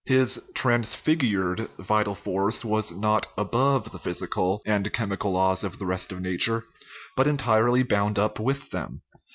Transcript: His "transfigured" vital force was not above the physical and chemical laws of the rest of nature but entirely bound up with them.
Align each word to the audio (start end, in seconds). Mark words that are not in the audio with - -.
His 0.07 0.41
"transfigured" 0.55 1.69
vital 1.77 2.15
force 2.15 2.65
was 2.65 2.91
not 2.91 3.27
above 3.37 3.91
the 3.91 3.99
physical 3.99 4.59
and 4.65 4.91
chemical 4.91 5.31
laws 5.33 5.63
of 5.63 5.77
the 5.77 5.85
rest 5.85 6.11
of 6.11 6.19
nature 6.19 6.63
but 7.15 7.27
entirely 7.27 7.83
bound 7.83 8.17
up 8.17 8.39
with 8.39 8.71
them. 8.71 9.01